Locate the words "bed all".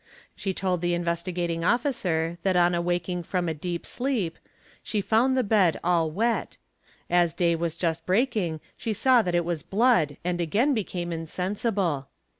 5.43-6.09